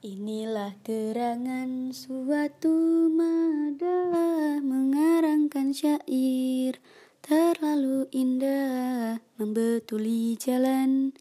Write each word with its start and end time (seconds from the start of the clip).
Inilah 0.00 0.80
gerangan 0.80 1.92
suatu 1.92 2.72
madalah 3.12 4.56
mengarangkan 4.64 5.76
syair. 5.76 6.80
Terlalu 7.20 8.08
indah 8.08 9.20
membetuli 9.36 10.40
jalan. 10.40 11.12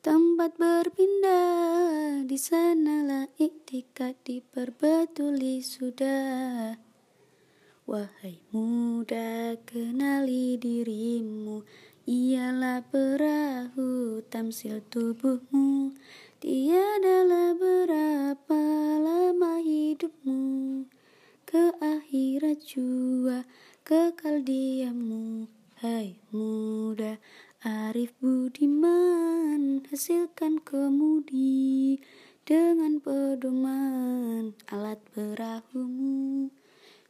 Tempat 0.00 0.56
berpindah 0.56 2.24
di 2.24 2.40
sanalah 2.40 3.28
iktikat 3.36 4.16
diperbetuli 4.24 5.60
sudah. 5.60 6.80
Wahai 7.84 8.40
muda 8.48 9.60
kenali 9.68 10.56
dirimu. 10.56 11.68
Ialah 12.08 12.80
perahu 12.88 14.24
tamsil 14.32 14.80
tubuhmu. 14.88 15.92
Tiadalah 16.42 17.21
jua 22.60 23.48
kekal 23.80 24.44
diammu. 24.44 25.48
Hai 25.80 26.20
muda 26.28 27.16
Arif 27.64 28.12
Budiman 28.20 29.80
Hasilkan 29.88 30.60
kemudi 30.60 31.96
Dengan 32.44 33.00
pedoman 33.00 34.52
alat 34.68 35.00
perahumu. 35.16 36.52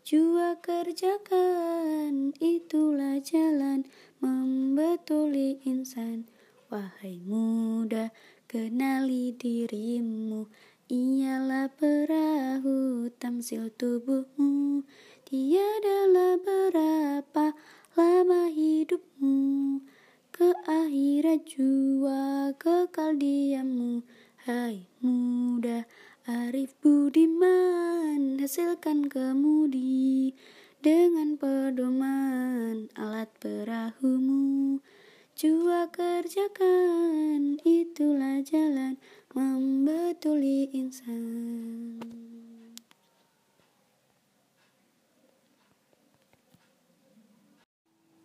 Jua 0.06 0.62
kerjakan 0.62 2.38
itulah 2.38 3.18
jalan 3.18 3.82
membetuli 4.22 5.58
insan. 5.66 6.30
Wahai 6.70 7.18
muda 7.26 8.14
Kenali 8.46 9.34
dirimu. 9.34 10.46
Ialah 10.92 11.72
perahu 11.72 13.08
tamsil 13.16 13.72
tubuhmu 13.80 14.84
Tiadalah 15.32 16.36
berapa 16.44 17.56
lama 17.96 18.52
hidupmu? 18.52 19.80
Ke 20.28 20.52
akhirat 20.68 21.48
jua 21.48 22.52
kekal 22.60 23.16
diammu. 23.16 24.04
Hai 24.44 24.84
muda 25.00 25.88
Arif 26.28 26.76
Budiman 26.84 28.44
Hasilkan 28.44 29.08
kemudi 29.08 30.36
Dengan 30.84 31.40
pedoman 31.40 32.92
alat 32.92 33.32
perahumu. 33.40 34.84
Jua 35.32 35.88
kerjakan 35.88 37.56
itulah 37.64 38.44
jalan 38.44 39.00
membetuli 39.32 40.68
insan 40.76 41.21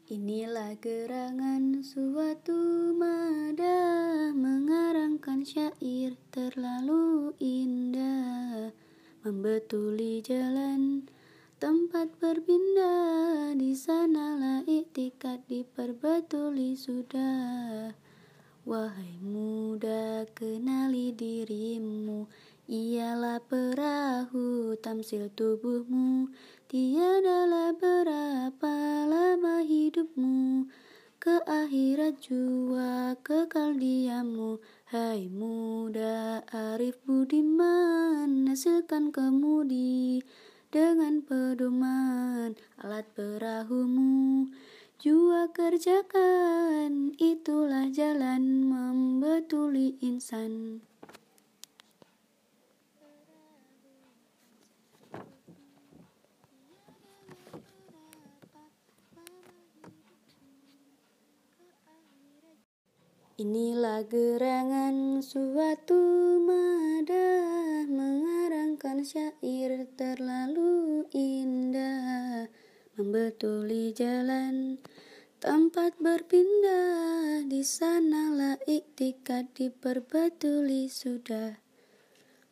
Inilah 0.08 0.80
gerangan 0.80 1.84
suatu 1.84 2.56
mada 2.96 4.32
mengarangkan 4.32 5.44
syair 5.44 6.16
terlalu 6.32 7.36
indah 7.44 8.72
membetuli 9.28 10.24
jalan 10.24 11.12
tempat 11.60 12.08
berpindah. 12.24 13.52
Di 13.60 13.76
sanalah 13.76 14.64
iktikat 14.64 15.44
diperbetuli 15.52 16.80
sudah. 16.80 17.92
Wahai 18.64 19.20
muda 19.20 20.24
kenali 20.32 21.12
dirimu 21.12 22.32
ialah 22.68 23.40
perahu 23.48 24.76
tamsil 24.84 25.32
tubuhmu. 25.32 26.28
Tiadalah 26.68 27.72
berapa 27.80 28.76
lama 29.08 29.64
hidupmu. 29.64 30.68
Ke 31.18 31.40
akhirat 31.48 32.20
jua 32.20 33.16
kekal 33.24 33.80
diammu. 33.80 34.60
Hai 34.92 35.32
muda 35.32 36.44
Arif 36.52 37.00
Budiman 37.08 38.52
hasilkan 38.52 39.16
kemudi? 39.16 40.20
Dengan 40.68 41.24
pedoman 41.24 42.52
alat 42.84 43.08
perahumu. 43.16 44.52
Jua 45.00 45.48
kerjakan 45.56 47.16
itulah 47.16 47.88
jalan 47.88 48.68
membetuli 48.68 49.96
insan 50.04 50.84
Inilah 63.38 64.02
gerangan 64.10 65.22
suatu 65.22 65.94
mada 66.42 67.86
mengarangkan 67.86 69.06
syair 69.06 69.86
terlalu 69.94 71.06
indah 71.14 72.50
membetuli 72.98 73.94
jalan 73.94 74.82
tempat 75.38 75.94
berpindah. 76.02 77.46
Di 77.46 77.62
sanalah 77.62 78.58
iktikat 78.66 79.54
diperbetuli 79.54 80.90
sudah. 80.90 81.62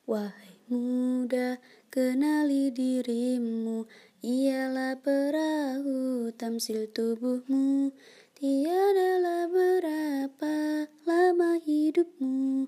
Wahai 0.05 0.53
muda 0.69 1.57
kenali 1.89 2.69
dirimu. 2.69 3.89
Ialah 4.21 5.01
perahu 5.01 6.29
tamsil 6.37 6.93
tubuhmu 6.93 7.89
Tiadalah 8.35 9.47
berapa 9.47 10.91
lama 11.07 11.55
hidupmu 11.55 12.67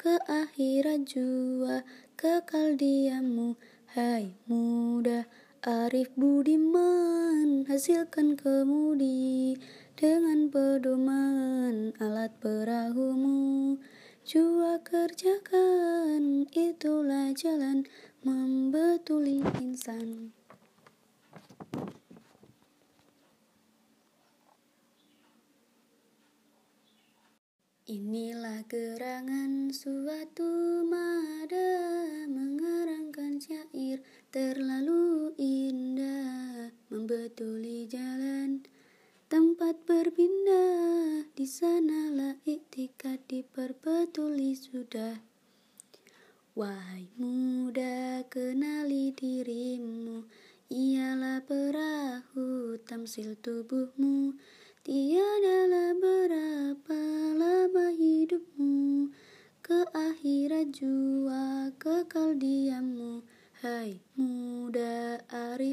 Ke 0.00 0.16
akhirat 0.24 1.04
jua 1.04 1.84
kekal 2.16 2.80
diammu. 2.80 3.60
Hai 3.92 4.40
muda 4.48 5.28
Arif 5.68 6.08
Budiman 6.16 7.68
Hasilkan 7.68 8.40
kemudi 8.40 9.52
Dengan 10.00 10.48
pedoman 10.48 11.92
alat 12.00 12.32
perahumu. 12.40 13.76
Jua 14.24 14.80
kerjakan 14.80 16.48
itulah 16.56 17.36
jalan 17.36 17.84
membetuli 18.24 19.44
insan 19.60 20.32
Inilah 27.92 28.64
gerangan 28.72 29.68
suatu 29.68 30.80
mada 30.88 31.76
mengarangkan 32.24 33.36
syair 33.36 34.00
terlalu 34.32 35.36
indah 35.36 36.72
membetuli 36.88 37.84
jalan. 37.84 38.64
Tempat 39.28 39.84
berpindah 39.84 41.28
di 41.36 41.44
sanalah 41.44 42.40
iktikat 42.48 43.28
diperbetuli 43.28 44.56
sudah. 44.56 45.20
Wahai 46.56 47.12
muda 47.20 48.24
kenali 48.32 49.12
dirimu 49.12 50.24
ialah 50.72 51.44
perahu 51.44 52.80
tamsil 52.88 53.36
tubuhmu. 53.36 54.32
Tiadalah 54.80 55.92
berapa 55.94 56.11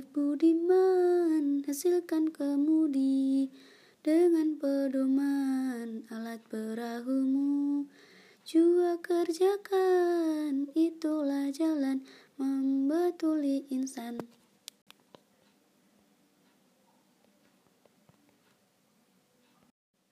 Budiman 0.10 1.62
Hasilkan 1.70 2.34
kemudi. 2.34 3.46
Dengan 4.02 4.58
pedoman 4.58 6.10
alat 6.10 6.42
perahumu. 6.50 7.86
Jua 8.42 8.98
kerjakan 9.06 10.74
itulah 10.74 11.54
jalan 11.54 12.02
membetuli 12.42 13.70
insan. 13.70 14.18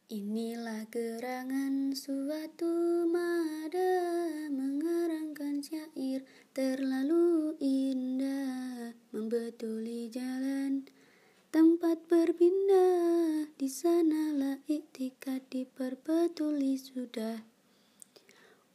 Inilah 0.08 0.88
gerangan 0.88 1.92
suatu 1.92 3.04
mada 3.12 4.00
mengarangkan 4.48 5.60
syair 5.60 6.24
terlalu 6.56 7.60
indah 7.60 8.47
membetuli 9.28 10.08
jalan 10.08 10.88
tempat 11.52 12.00
berpindah 12.08 13.52
di 13.60 13.68
sanalah 13.68 14.56
iktikat 14.72 15.44
diperbetuli 15.52 16.80
sudah 16.80 17.36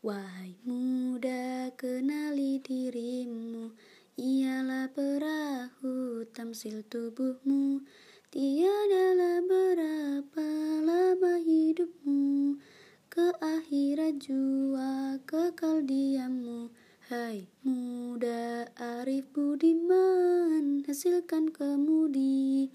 Wahai 0.05 0.61
muda, 0.69 1.73
kenali 1.73 2.61
dirimu, 2.61 3.73
ialah 4.21 4.93
perahu 4.93 6.29
tamsil 6.37 6.85
tubuhmu. 6.85 7.89
Tiadalah 8.29 9.41
berapa 9.49 10.49
lama 10.85 11.41
hidupmu, 11.41 12.61
ke 13.09 13.33
akhirat 13.41 14.21
jua 14.21 15.17
kekal 15.25 15.81
diammu. 15.81 16.69
Hai. 17.11 17.51
Muda 17.67 18.71
arif 18.79 19.27
budiman, 19.35 20.87
hasilkan 20.87 21.51
kemudi 21.51 22.71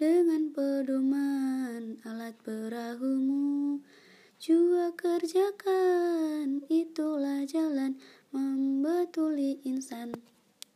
dengan 0.00 0.48
pedoman 0.48 1.05